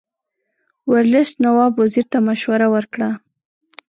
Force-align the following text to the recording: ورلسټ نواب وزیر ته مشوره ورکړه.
ورلسټ 0.91 1.35
نواب 1.43 1.73
وزیر 1.81 2.05
ته 2.11 2.17
مشوره 2.27 2.67
ورکړه. 2.75 3.09